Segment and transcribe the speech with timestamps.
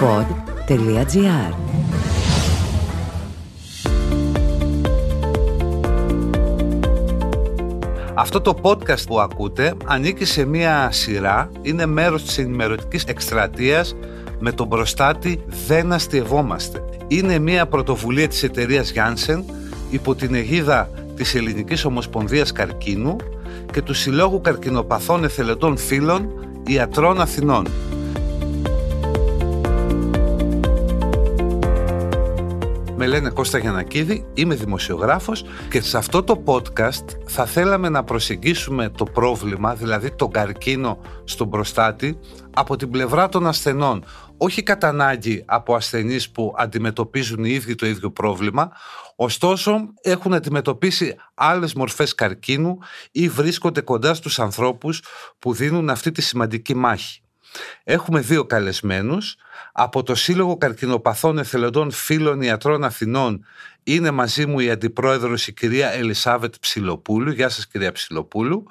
[0.00, 1.54] pod.gr
[8.14, 13.96] Αυτό το podcast που ακούτε ανήκει σε μία σειρά, είναι μέρος της ενημερωτικής εκστρατείας
[14.38, 16.84] με τον προστάτη «Δεν αστειευόμαστε».
[17.08, 19.42] Είναι μία πρωτοβουλία της εταιρείας Janssen
[19.90, 23.16] υπό την αιγίδα της Ελληνικής Ομοσπονδίας Καρκίνου
[23.72, 26.28] και του Συλλόγου Καρκινοπαθών Εθελετών Φίλων
[26.66, 27.66] Ιατρών Αθηνών.
[33.00, 38.88] Με λένε Κώστα Γιανακίδη, είμαι δημοσιογράφος και σε αυτό το podcast θα θέλαμε να προσεγγίσουμε
[38.88, 42.18] το πρόβλημα, δηλαδή τον καρκίνο στον προστάτη,
[42.54, 44.04] από την πλευρά των ασθενών.
[44.36, 48.70] Όχι κατά ανάγκη από ασθενείς που αντιμετωπίζουν οι ίδιοι το ίδιο πρόβλημα,
[49.16, 52.78] ωστόσο έχουν αντιμετωπίσει άλλες μορφές καρκίνου
[53.12, 55.02] ή βρίσκονται κοντά στους ανθρώπους
[55.38, 57.22] που δίνουν αυτή τη σημαντική μάχη.
[57.84, 59.36] Έχουμε δύο καλεσμένους.
[59.72, 63.44] Από το Σύλλογο Καρκινοπαθών Εθελοντών Φίλων Ιατρών Αθηνών
[63.82, 67.30] είναι μαζί μου η Αντιπρόεδρος η κυρία Ελισάβετ Ψιλοπούλου.
[67.30, 68.66] Γεια σας κυρία Ψιλοπούλου.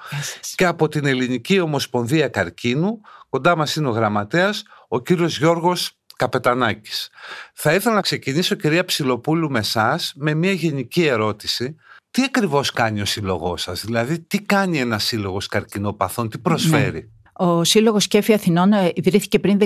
[0.55, 7.09] Και από την Ελληνική Ομοσπονδία Καρκίνου, κοντά μας είναι ο γραμματέας, ο κύριος Γιώργος Καπετανάκης.
[7.53, 11.75] Θα ήθελα να ξεκινήσω κυρία Ψιλοπούλου με εσάς με μια γενική ερώτηση.
[12.11, 17.07] Τι ακριβώς κάνει ο σύλλογός σας, δηλαδή τι κάνει ένας σύλλογος καρκινοπαθών, τι προσφέρει; Ναι.
[17.37, 19.59] Ο Σύλλογος Σκέφη Αθηνών ε, ιδρύθηκε πριν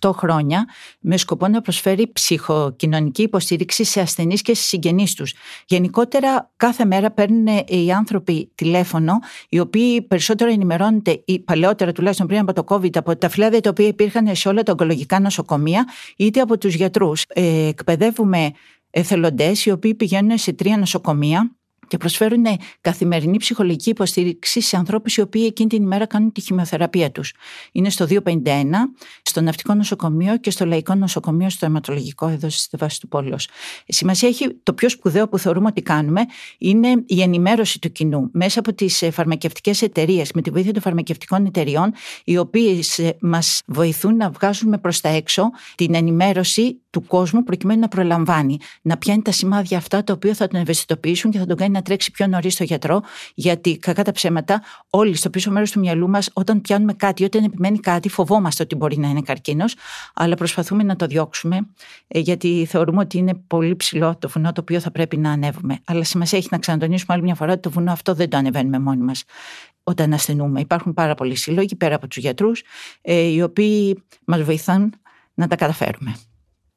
[0.00, 0.68] 18 χρόνια
[1.00, 5.34] με σκοπό να προσφέρει ψυχοκοινωνική υποστήριξη σε ασθενείς και στις συγγενείς τους.
[5.66, 9.12] Γενικότερα κάθε μέρα παίρνουν οι άνθρωποι τηλέφωνο
[9.48, 13.70] οι οποίοι περισσότερο ενημερώνονται ή παλαιότερα τουλάχιστον πριν από το COVID από τα φυλάδια τα
[13.70, 17.24] οποία υπήρχαν σε όλα τα ογκολογικά νοσοκομεία είτε από τους γιατρούς.
[17.28, 18.52] Ε, εκπαιδεύουμε
[18.90, 21.57] εθελοντές οι οποίοι πηγαίνουν σε τρία νοσοκομεία
[21.88, 22.44] και προσφέρουν
[22.80, 27.34] καθημερινή ψυχολογική υποστήριξη σε ανθρώπους οι οποίοι εκείνη την ημέρα κάνουν τη χημειοθεραπεία τους.
[27.72, 28.42] Είναι στο 251,
[29.22, 33.38] στο Ναυτικό Νοσοκομείο και στο Λαϊκό Νοσοκομείο, στο αιματολογικό, εδώ στη βάση του Πόλο.
[33.86, 36.26] Σημασία έχει το πιο σπουδαίο που θεωρούμε ότι κάνουμε
[36.58, 41.46] είναι η ενημέρωση του κοινού μέσα από τις φαρμακευτικές εταιρείες, με τη βοήθεια των φαρμακευτικών
[41.46, 41.92] εταιριών,
[42.24, 47.88] οι οποίες μας βοηθούν να βγάζουμε προς τα έξω την ενημέρωση του κόσμου προκειμένου να
[47.88, 51.72] προλαμβάνει, να πιάνει τα σημάδια αυτά τα οποία θα τον ευαισθητοποιήσουν και θα τον κάνει
[51.72, 53.02] να τρέξει πιο νωρίς στο γιατρό,
[53.34, 57.44] γιατί κακά τα ψέματα, όλοι στο πίσω μέρος του μυαλού μας, όταν πιάνουμε κάτι, όταν
[57.44, 59.74] επιμένει κάτι, φοβόμαστε ότι μπορεί να είναι καρκίνος,
[60.14, 61.66] αλλά προσπαθούμε να το διώξουμε,
[62.08, 65.78] ε, γιατί θεωρούμε ότι είναι πολύ ψηλό το βουνό το οποίο θα πρέπει να ανέβουμε.
[65.84, 68.78] Αλλά σημασία έχει να ξανατονίσουμε άλλη μια φορά ότι το βουνό αυτό δεν το ανεβαίνουμε
[68.78, 69.24] μόνοι μας
[69.82, 70.60] όταν ασθενούμε.
[70.60, 72.62] Υπάρχουν πάρα πολλοί σύλλογοι πέρα από τους γιατρούς,
[73.00, 74.92] ε, οι οποίοι μας βοηθάν
[75.34, 76.16] να τα καταφέρουμε.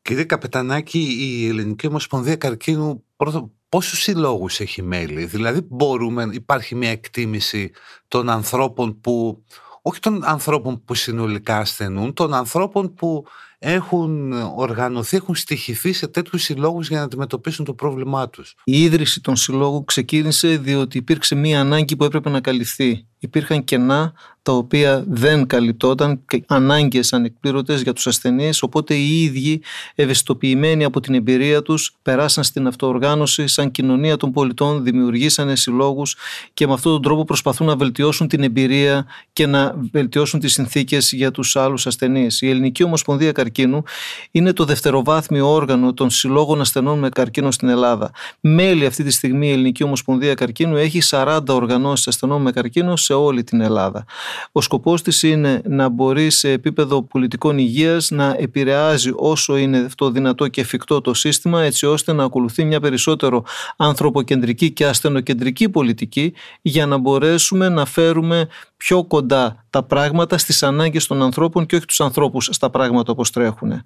[0.01, 6.89] Κύριε Καπετανάκη, η Ελληνική Ομοσπονδία Καρκίνου πρώτο, πόσους συλλόγους έχει μέλη; Δηλαδή μπορούμε, υπάρχει μια
[6.89, 7.71] εκτίμηση
[8.07, 9.43] των ανθρώπων που,
[9.81, 13.25] όχι των ανθρώπων που συνολικά ασθενούν, των ανθρώπων που
[13.63, 18.55] έχουν οργανωθεί, έχουν στοιχηθεί σε τέτοιους συλλόγους για να αντιμετωπίσουν το πρόβλημά τους.
[18.63, 23.05] Η ίδρυση των συλλόγων ξεκίνησε διότι υπήρξε μία ανάγκη που έπρεπε να καλυφθεί.
[23.23, 29.61] Υπήρχαν κενά τα οποία δεν καλυπτόταν και ανάγκες ανεκπλήρωτες για τους ασθενείς οπότε οι ίδιοι
[29.95, 36.15] ευαισθητοποιημένοι από την εμπειρία τους περάσαν στην αυτοοργάνωση σαν κοινωνία των πολιτών, δημιουργήσανε συλλόγους
[36.53, 41.11] και με αυτόν τον τρόπο προσπαθούν να βελτιώσουν την εμπειρία και να βελτιώσουν τις συνθήκες
[41.11, 42.41] για τους άλλους ασθενείς.
[42.41, 43.83] Η Ελληνική Ομοσπονδία Καρκίνου
[44.31, 48.11] είναι το δευτεροβάθμιο όργανο των συλλόγων ασθενών με καρκίνο στην Ελλάδα.
[48.39, 53.13] Μέλη αυτή τη στιγμή η Ελληνική Ομοσπονδία Καρκίνου έχει 40 οργανώσεις ασθενών με καρκίνο σε
[53.13, 54.05] όλη την Ελλάδα.
[54.51, 60.11] Ο σκοπός της είναι να μπορεί σε επίπεδο πολιτικών υγείας να επηρεάζει όσο είναι αυτό
[60.11, 63.43] δυνατό και εφικτό το σύστημα έτσι ώστε να ακολουθεί μια περισσότερο
[63.77, 68.47] ανθρωποκεντρική και ασθενοκεντρική πολιτική για να μπορέσουμε να φέρουμε
[68.83, 73.31] πιο κοντά τα πράγματα στις ανάγκες των ανθρώπων και όχι τους ανθρώπους στα πράγματα όπως
[73.31, 73.83] τρέχουν.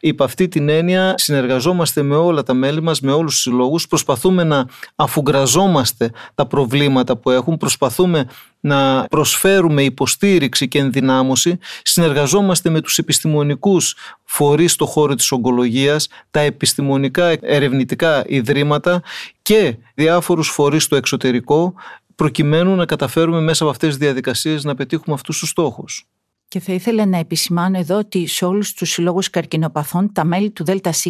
[0.00, 4.44] Υπ' αυτή την έννοια συνεργαζόμαστε με όλα τα μέλη μας, με όλους τους συλλόγους, προσπαθούμε
[4.44, 4.66] να
[4.96, 8.26] αφουγκραζόμαστε τα προβλήματα που έχουν, προσπαθούμε
[8.60, 16.40] να προσφέρουμε υποστήριξη και ενδυνάμωση, συνεργαζόμαστε με τους επιστημονικούς φορείς στο χώρο της ογκολογίας, τα
[16.40, 19.02] επιστημονικά ερευνητικά ιδρύματα
[19.42, 21.74] και διάφορους φορείς στο εξωτερικό
[22.18, 26.04] προκειμένου να καταφέρουμε μέσα από αυτές τις διαδικασίες να πετύχουμε αυτούς τους στόχους.
[26.48, 30.64] Και θα ήθελα να επισημάνω εδώ ότι σε όλους τους συλλόγους καρκινοπαθών, τα μέλη του
[30.64, 31.06] ΔΣ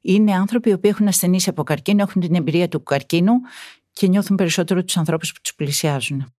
[0.00, 3.32] είναι άνθρωποι οι οποίοι έχουν ασθενήσει από καρκίνο, έχουν την εμπειρία του καρκίνου
[3.92, 6.32] και νιώθουν περισσότερο τους ανθρώπους που τους πλησιάζουν.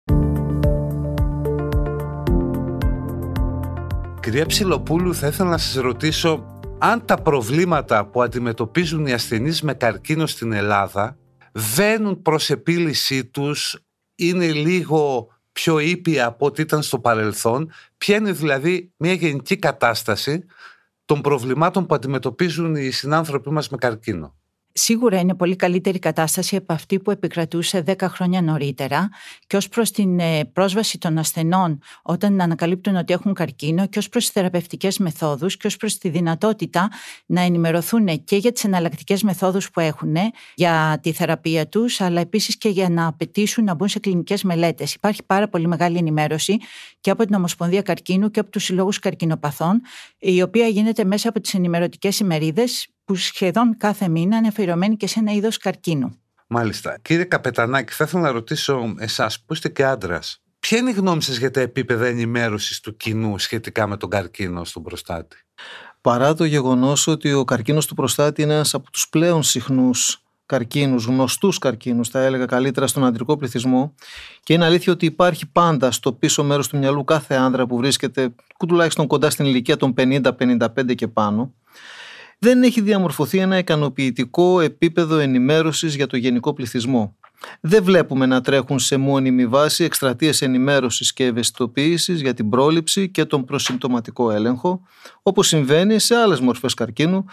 [4.20, 9.74] Κυρία Ψιλοπούλου, θα ήθελα να σας ρωτήσω αν τα προβλήματα που αντιμετωπίζουν οι ασθενείς με
[9.74, 11.16] καρκίνο στην Ελλάδα
[11.52, 13.80] βαίνουν προς επίλυσή τους
[14.16, 17.70] είναι λίγο πιο ήπια από ό,τι ήταν στο παρελθόν.
[17.98, 20.44] Ποια είναι δηλαδή μια γενική κατάσταση
[21.04, 24.34] των προβλημάτων που αντιμετωπίζουν οι συνάνθρωποι μας με καρκίνο;
[24.78, 29.08] Σίγουρα είναι πολύ καλύτερη κατάσταση από αυτή που επικρατούσε 10 χρόνια νωρίτερα
[29.46, 34.08] και ως προς την ε, πρόσβαση των ασθενών όταν ανακαλύπτουν ότι έχουν καρκίνο και ως
[34.08, 36.90] προς τις θεραπευτικές μεθόδους και ως προς τη δυνατότητα
[37.26, 40.16] να ενημερωθούν και για τις εναλλακτικές μεθόδους που έχουν
[40.54, 44.94] για τη θεραπεία τους αλλά επίσης και για να απαιτήσουν να μπουν σε κλινικές μελέτες.
[44.94, 46.56] Υπάρχει πάρα πολύ μεγάλη ενημέρωση
[47.00, 49.80] και από την Ομοσπονδία Καρκίνου και από τους συλλόγους καρκινοπαθών
[50.18, 55.06] η οποία γίνεται μέσα από τις ενημερωτικές ημερίδες που σχεδόν κάθε μήνα είναι αφιερωμένη και
[55.06, 56.18] σε ένα είδος καρκίνου.
[56.46, 56.98] Μάλιστα.
[57.02, 61.22] Κύριε Καπετανάκη, θα ήθελα να ρωτήσω εσάς, που είστε και άντρας, ποια είναι η γνώμη
[61.22, 65.36] σας για τα επίπεδα ενημέρωσης του κοινού σχετικά με τον καρκίνο στον προστάτη;
[66.00, 71.04] Παρά το γεγονός ότι ο καρκίνος του προστάτη είναι ένας από τους πλέον συχνούς καρκίνους,
[71.04, 73.94] γνωστούς καρκίνους θα έλεγα καλύτερα στον αντρικό πληθυσμό
[74.42, 78.34] και είναι αλήθεια ότι υπάρχει πάντα στο πίσω μέρος του μυαλού κάθε άνδρα που βρίσκεται
[78.68, 81.54] τουλάχιστον κοντά στην ηλικία των 50-55 και πάνω
[82.38, 87.16] δεν έχει διαμορφωθεί ένα ικανοποιητικό επίπεδο ενημέρωσης για το γενικό πληθυσμό.
[87.60, 93.24] Δεν βλέπουμε να τρέχουν σε μόνιμη βάση εκστρατείες ενημέρωσης και ευαισθητοποίησης για την πρόληψη και
[93.24, 94.80] τον προσυμπτωματικό έλεγχο,
[95.22, 97.24] όπως συμβαίνει σε άλλες μορφές καρκίνου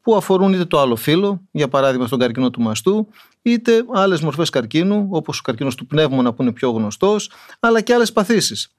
[0.00, 3.08] που αφορούν είτε το άλλο φύλλο, για παράδειγμα στον καρκίνο του μαστού,
[3.42, 7.30] είτε άλλες μορφές καρκίνου, όπως ο καρκίνος του πνεύμονα που είναι πιο γνωστός,
[7.60, 8.74] αλλά και άλλες παθήσεις.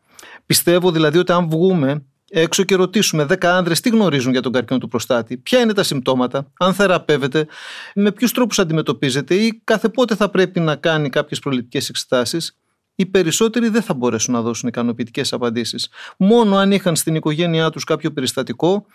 [0.46, 4.80] Πιστεύω δηλαδή ότι αν βγούμε έξω και ρωτήσουμε 10 άντρες τι γνωρίζουν για τον καρκίνο
[4.80, 7.48] του προστάτη, ποια είναι τα συμπτώματα, αν θεραπεύεται,
[7.96, 12.58] με ποιους τρόπους αντιμετωπίζεται ή κάθε πότε θα πρέπει να κάνει κάποιες προληπτικές εξετάσεις,
[12.96, 15.90] οι περισσότεροι δεν θα μπορέσουν να δώσουν ικανοποιητικές απαντήσεις.
[16.18, 18.86] Μόνο αν είχαν στην οικογένειά τους κάποιο περιστατικό,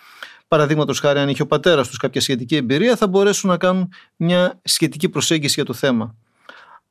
[0.48, 4.60] παραδείγματος χάρη αν είχε ο πατέρας τους κάποια σχετική εμπειρία, θα μπορέσουν να κάνουν μια
[4.62, 6.14] σχετική προσέγγιση για το θέμα.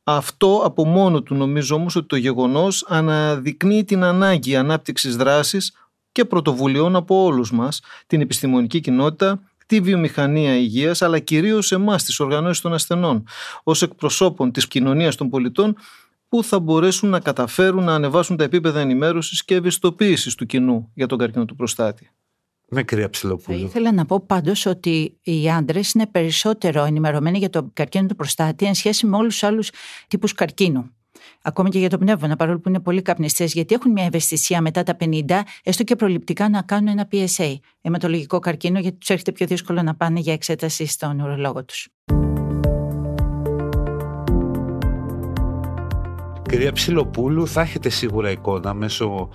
[0.04, 5.74] Αυτό από μόνο του νομίζω όμως ότι το γεγονός αναδεικνύει την ανάγκη ανάπτυξης δράσης
[6.12, 12.20] και πρωτοβουλειών από όλους μας, την επιστημονική κοινότητα, τη βιομηχανία υγείας, αλλά κυρίως εμάς, τις
[12.20, 13.24] οργανώσεις των ασθενών,
[13.64, 15.76] ως εκπροσώπων της κοινωνίας των πολιτών,
[16.28, 21.08] που θα μπορέσουν να καταφέρουν να ανεβάσουν τα επίπεδα ενημέρωσης και ευαισθητοποίησης του κοινού για
[21.08, 22.12] τον καρκίνο του προστάτη.
[22.70, 23.58] Με κυρία Ψηλοπούλου.
[23.60, 28.16] Θα ήθελα να πω πάντως ότι οι άντρες είναι περισσότερο ενημερωμένοι για τον καρκίνο του
[28.16, 29.72] προστάτη εν σχέση με όλους τους άλλους
[30.08, 30.92] τύπους καρκίνου
[31.42, 34.84] ακόμη και για το πνεύμα, παρόλο που είναι πολύ καπνιστές, γιατί έχουν μια ευαισθησία μετά
[34.84, 39.46] τα 50, έστω και προληπτικά να κάνουν ένα PSA, αιματολογικό καρκίνο, γιατί τους έρχεται πιο
[39.46, 41.88] δύσκολο να πάνε για εξέταση στον ουρολόγο τους.
[46.52, 49.30] Κυρία Ψιλοπούλου, θα έχετε σίγουρα εικόνα μέσω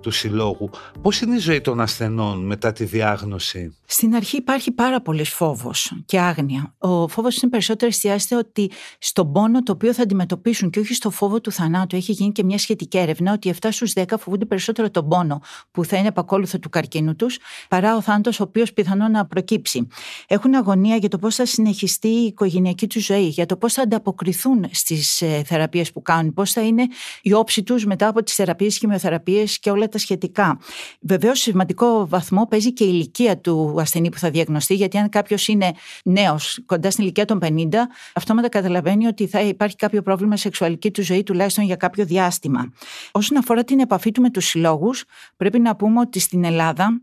[0.00, 0.70] του συλλόγου.
[1.02, 5.92] Πώς είναι η ζωή των ασθενών μετά τη διάγνωση; Στην αρχή υπάρχει πάρα πολύ φόβος
[6.06, 6.74] και άγνοια.
[6.78, 11.10] Ο φόβος είναι περισσότερο εστιάζεται ότι στον πόνο το οποίο θα αντιμετωπίσουν και όχι στο
[11.10, 11.96] φόβο του θανάτου.
[11.96, 15.40] Έχει γίνει και μια σχετική έρευνα ότι 7 στους 10 φοβούνται περισσότερο τον πόνο
[15.70, 17.38] που θα είναι επακόλουθο του καρκίνου τους
[17.68, 19.88] παρά ο θάνατος ο οποίος πιθανόν να προκύψει.
[20.26, 23.82] Έχουν αγωνία για το πώς θα συνεχιστεί η οικογενειακή τους ζωή, για το πώς θα
[23.82, 26.86] ανταποκριθούν στις ε, θεραπείες που κάνουν, πώς θα είναι
[27.22, 30.58] η όψη τους μετά από τις θεραπείες, χημειοθεραπείες και όλα τα σχετικά.
[31.00, 35.08] Βεβαίως, σε σημαντικό βαθμό παίζει και η ηλικία του ασθενή που θα διαγνωστεί, γιατί αν
[35.08, 35.72] κάποιος είναι
[36.04, 41.02] νέος, κοντά στην ηλικία των 50, αυτόματα καταλαβαίνει ότι θα υπάρχει κάποιο πρόβλημα σεξουαλική του
[41.02, 42.72] ζωή, τουλάχιστον για κάποιο διάστημα.
[43.12, 45.04] Όσον αφορά την επαφή του με τους συλλόγους,
[45.36, 47.00] πρέπει να πούμε ότι στην Ελλάδα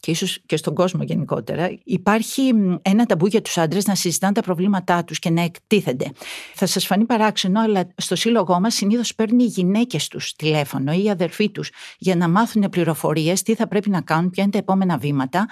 [0.00, 2.52] και ίσως και στον κόσμο γενικότερα, υπάρχει
[2.82, 6.12] ένα ταμπού για τους άντρες να συζητάνε τα προβλήματά τους και να εκτίθενται.
[6.54, 11.04] Θα σας φανεί παράξενο, αλλά στο σύλλογό μας συνήθως παίρνουν οι γυναίκες τους τηλέφωνο ή
[11.04, 14.58] οι αδερφοί τους για να μάθουν πληροφορίες, τι θα πρέπει να κάνουν, ποια είναι τα
[14.58, 15.46] επόμενα βήματα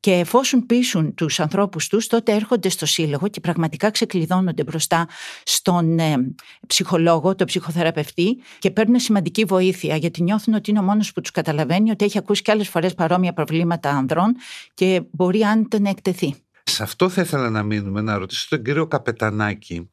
[0.00, 5.08] και εφόσον πείσουν τους ανθρώπους τους, τότε έρχονται στο σύλλογο και πραγματικά ξεκλειδώνονται μπροστά
[5.42, 6.34] στον ε,
[6.66, 11.30] ψυχολόγο, τον ψυχοθεραπευτή και παίρνουν σημαντική βοήθεια γιατί νιώθουν ότι είναι ο μόνος που τους
[11.30, 14.36] καταλαβαίνει, ότι έχει ακούσει και άλλες φορές παρόμοια προβλήματα ανδρών
[14.74, 16.34] και μπορεί άνετα να εκτεθεί.
[16.62, 19.90] Σε αυτό θα ήθελα να μείνουμε, να ρωτήσω τον κύριο Καπετανάκη,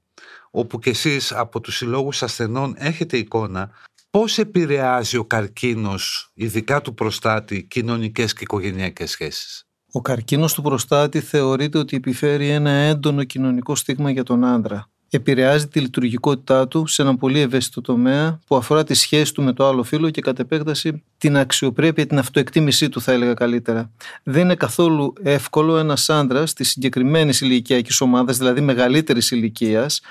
[0.51, 3.71] όπου και εσείς από τους συλλόγους ασθενών έχετε εικόνα
[4.09, 11.19] πώς επηρεάζει ο καρκίνος, ειδικά του προστάτη, κοινωνικές και οικογενειακές σχέσεις; Ο καρκίνος του προστάτη
[11.19, 17.01] θεωρείται ότι επιφέρει ένα έντονο κοινωνικό στίγμα για τον άντρα επηρεάζει τη λειτουργικότητά του σε
[17.01, 20.39] ένα πολύ ευαίσθητο τομέα που αφορά τη σχέση του με το άλλο φύλλο και κατ'
[20.39, 23.91] επέκταση την αξιοπρέπεια, την αυτοεκτίμησή του, θα έλεγα καλύτερα.
[24.23, 30.01] Δεν είναι καθόλου εύκολο ένας άντρας της συγκεκριμένης ηλικιακής ομάδας, δηλαδή μεγαλύτερης ηλικίας,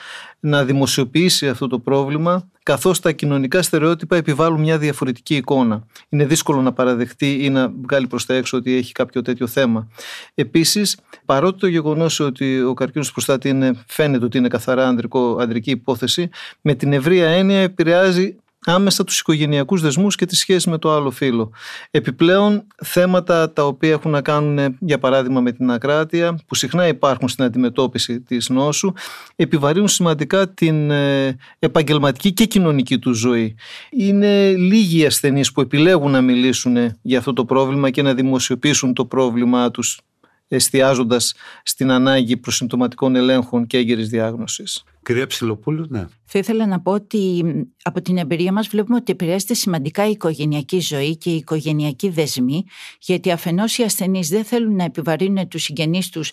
[0.41, 5.87] να δημοσιοποιήσει αυτό το πρόβλημα, καθώς τα κοινωνικά στερεότυπα επιβάλλουν μια διαφορετική εικόνα.
[6.09, 9.89] Είναι δύσκολο να παραδεχτεί ή να βγάλει προς τα έξω ότι έχει κάποιο τέτοιο θέμα.
[10.35, 15.37] Επίσης, παρότι το γεγονός ότι ο καρκίνος του προστάτη είναι, φαίνεται ότι είναι καθαρά ανδρικό,
[15.41, 16.29] ανδρική υπόθεση,
[16.61, 18.37] με την ευρεία έννοια επηρεάζει
[18.69, 21.51] άμεσα τους οικογενειακούς δεσμούς και τη σχέση με το άλλο φύλλο.
[21.91, 27.29] Επιπλέον θέματα τα οποία έχουν να κάνουν για παράδειγμα με την ακράτεια που συχνά υπάρχουν
[27.29, 28.93] στην αντιμετώπιση της νόσου
[29.37, 33.55] επιβαρύνουν σημαντικά την ε, επαγγελματική και κοινωνική τους ζωή.
[33.91, 38.95] Είναι λίγοι οι ασθενείς που επιλέγουν να μιλήσουν για αυτό το πρόβλημα και να δημοσιοποιήσουν
[38.95, 40.01] το πρόβλημά τους
[40.49, 44.85] εστιάζοντας στην ανάγκη προσυμπτωματικών ελέγχων και έγκαιρης διάγνωσης.
[45.07, 46.07] Κυρία Ψιλοπούλου, ναι.
[46.25, 47.45] Θα ήθελα να πω ότι
[47.83, 52.65] από την εμπειρία μας βλέπουμε ότι επηρεάζεται σημαντικά η οικογενειακή ζωή και η οικογενειακή δεσμή,
[53.01, 56.33] γιατί αφενός οι ασθενείς δεν θέλουν να επιβαρύνουν τους συγγενείς τους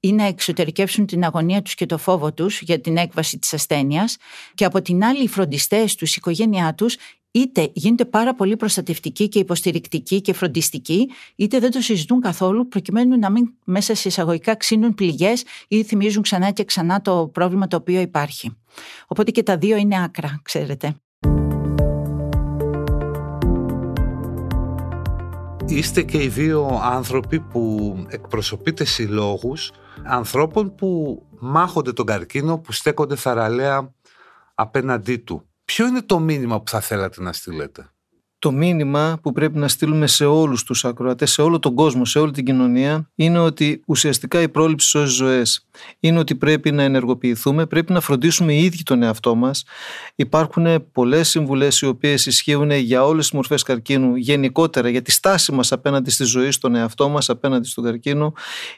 [0.00, 4.16] ή να εξωτερικεύσουν την αγωνία τους και το φόβο τους για την έκβαση της ασθένειας
[4.54, 6.96] και από την άλλη οι φροντιστές τους, η οικογένειά τους
[7.30, 13.18] είτε γίνονται πάρα πολύ προστατευτικοί και υποστηρικτικοί και φροντιστικοί, είτε δεν το συζητούν καθόλου, προκειμένου
[13.18, 17.76] να μην μέσα σε εισαγωγικά ξύνουν πληγές ή θυμίζουν ξανά και ξανά το πρόβλημα το
[17.76, 18.56] οποίο υπάρχει.
[19.06, 20.94] Οπότε και τα δύο είναι άκρα, ξέρετε.
[25.66, 29.72] Είστε και οι δύο άνθρωποι που εκπροσωπείτε συλλόγους
[30.04, 33.94] ανθρώπων που μάχονται τον καρκίνο, που στέκονται θαραλέα
[34.54, 35.49] απέναντί του.
[35.70, 37.90] Ποιο είναι το μήνυμα που θα θέλατε να στείλετε;
[38.40, 42.18] Το μήνυμα που πρέπει να στείλουμε σε όλους τους ακροατές, σε όλο τον κόσμο, σε
[42.18, 45.66] όλη την κοινωνία είναι ότι ουσιαστικά η πρόληψη σώζει ζωές.
[46.00, 49.64] Είναι ότι πρέπει να ενεργοποιηθούμε, πρέπει να φροντίσουμε οι ίδιοι τον εαυτό μας.
[50.14, 55.52] Υπάρχουν πολλές συμβουλές οι οποίες ισχύουν για όλες τις μορφές καρκίνου γενικότερα, για τη στάση
[55.52, 58.32] μας απέναντι στη ζωή, στον εαυτό μας, απέναντι στον καρκίνο.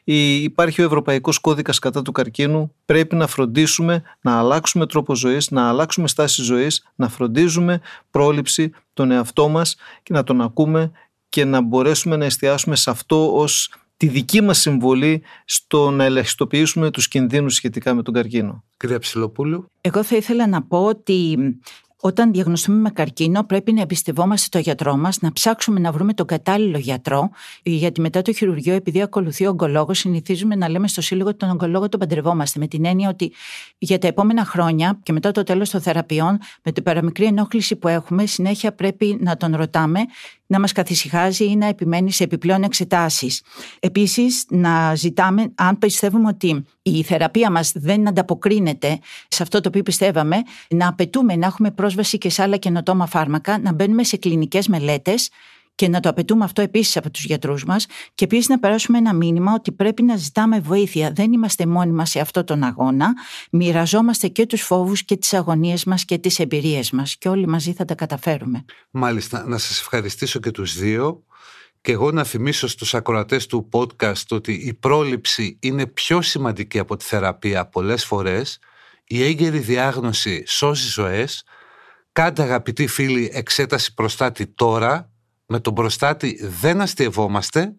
[0.04, 2.74] Υπάρχει ο Ευρωπαϊκός Κώδικας κατά του καρκίνου.
[2.84, 9.10] Πρέπει να φροντίσουμε να αλλάξουμε τρόπο ζωής, να αλλάξουμε στάση ζωής, να φροντίζουμε πρόληψη, τον
[9.10, 10.90] εαυτό μας και να τον ακούμε
[11.28, 16.90] και να μπορέσουμε να εστιάσουμε σε αυτό ως τη δική μας συμβολή στο να ελεγχιστοποιήσουμε
[16.90, 18.64] τους κινδύνους σχετικά με τον καρκίνο.
[18.76, 19.70] Κυρία Ψηλοπούλου.
[19.80, 21.38] Εγώ θα ήθελα να πω ότι
[22.04, 26.26] όταν διαγνωστούμε με καρκίνο, πρέπει να εμπιστευόμαστε το γιατρό μας, να ψάξουμε να βρούμε τον
[26.26, 27.30] κατάλληλο γιατρό.
[27.62, 31.50] Γιατί μετά το χειρουργείο, επειδή ακολουθεί ο ογκολόγος, συνηθίζουμε να λέμε στο σύλλογο ότι τον
[31.50, 32.58] ογκολόγο τον παντρευόμαστε.
[32.58, 33.32] Με την έννοια ότι
[33.78, 37.88] για τα επόμενα χρόνια και μετά το τέλος των θεραπείων, με την παραμικρή ενόχληση που
[37.88, 40.00] έχουμε, συνέχεια πρέπει να τον ρωτάμε
[40.46, 43.42] να μας καθησυχάζει ή να επιμένει σε επιπλέον εξετάσεις.
[43.80, 48.98] Επίσης, να ζητάμε, αν πιστεύουμε ότι η θεραπεία μας δεν ανταποκρίνεται
[49.28, 50.36] σε αυτό το οποίο πιστεύαμε,
[50.68, 55.30] να απαιτούμε να έχουμε πρόσβαση και σε άλλα καινοτόμα φάρμακα, να μπαίνουμε σε κλινικές μελέτες
[55.74, 59.12] και να το απαιτούμε αυτό επίσης από τους γιατρούς μας και επίσης να περάσουμε ένα
[59.12, 61.12] μήνυμα ότι πρέπει να ζητάμε βοήθεια.
[61.12, 63.12] Δεν είμαστε μόνοι μας σε αυτό τον αγώνα.
[63.50, 67.72] Μοιραζόμαστε και τους φόβους και τις αγωνίες μας και τις εμπειρίες μας και όλοι μαζί
[67.72, 68.64] θα τα καταφέρουμε.
[68.90, 71.24] Μάλιστα, να σας ευχαριστήσω και τους δύο.
[71.82, 76.96] Και εγώ να θυμίσω στους ακροατές του podcast ότι η πρόληψη είναι πιο σημαντική από
[76.96, 78.58] τη θεραπεία πολλές φορές.
[79.04, 81.44] Η έγκαιρη διάγνωση σώζει ζωές.
[82.12, 85.10] Κάντε αγαπητοί φίλοι εξέταση προστάτη τώρα
[85.46, 87.74] με τον προστάτη δεν αστειευόμαστε,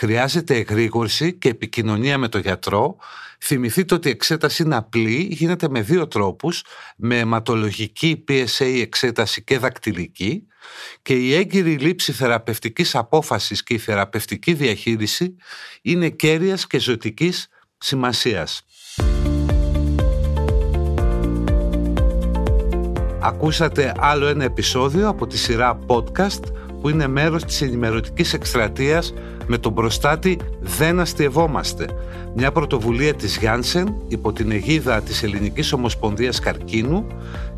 [0.00, 2.96] χρειάζεται εγρήγορση και επικοινωνία με τον γιατρό.
[3.40, 6.64] Θυμηθείτε ότι η εξέταση είναι απλή, γίνεται με δύο τρόπους,
[6.96, 10.46] με αιματολογική PSA εξέταση και δακτυλική
[11.02, 15.36] και η έγκυρη λήψη θεραπευτικής απόφασης και η θεραπευτική διαχείριση
[15.82, 18.66] είναι κέρυας και ζωτικής σημασίας.
[23.22, 26.42] Ακούσατε άλλο ένα επεισόδιο από τη σειρά podcast
[26.80, 29.12] που είναι μέρος της ενημερωτικής εκστρατείας
[29.50, 31.86] με τον προστάτη «Δεν αστειευόμαστε».
[32.34, 37.06] Μια πρωτοβουλία της Γιάνσεν υπό την αιγίδα της Ελληνικής Ομοσπονδίας Καρκίνου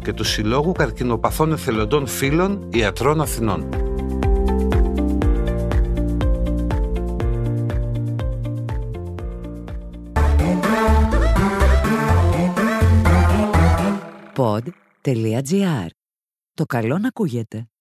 [0.02, 3.68] και του Συλλόγου Καρκινοπαθών Εθελοντών Φίλων Ιατρών Αθηνών.
[14.36, 15.86] Pod.gr.
[16.54, 17.71] Το καλό να ακούγεται.